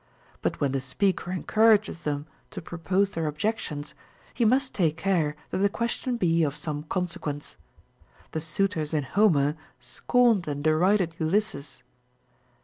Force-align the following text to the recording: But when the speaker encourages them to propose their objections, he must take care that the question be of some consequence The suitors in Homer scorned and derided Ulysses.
But 0.41 0.59
when 0.59 0.71
the 0.71 0.81
speaker 0.81 1.31
encourages 1.31 1.99
them 1.99 2.25
to 2.49 2.59
propose 2.59 3.11
their 3.11 3.27
objections, 3.27 3.93
he 4.33 4.43
must 4.43 4.73
take 4.73 4.97
care 4.97 5.35
that 5.51 5.59
the 5.59 5.69
question 5.69 6.17
be 6.17 6.41
of 6.43 6.55
some 6.55 6.81
consequence 6.81 7.55
The 8.31 8.41
suitors 8.41 8.95
in 8.95 9.03
Homer 9.03 9.55
scorned 9.79 10.47
and 10.47 10.63
derided 10.63 11.13
Ulysses. 11.19 11.83